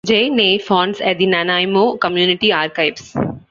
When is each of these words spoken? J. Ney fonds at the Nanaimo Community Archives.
J. 0.03 0.31
Ney 0.31 0.57
fonds 0.57 0.99
at 0.99 1.19
the 1.19 1.27
Nanaimo 1.27 1.95
Community 1.97 2.51
Archives. 2.51 3.15